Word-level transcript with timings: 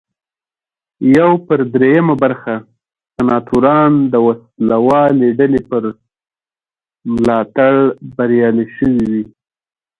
یو 1.17 1.31
پر 1.45 1.59
درېیمه 1.73 2.15
برخه 2.23 2.55
سناتوران 3.13 3.93
د 4.13 4.15
وسله 4.27 4.77
والې 4.87 5.27
ډلې 5.39 5.61
په 5.69 5.75
ملاتړ 7.13 7.73
بریالي 8.15 8.65
شوي 8.77 9.03
وي. 9.11 9.23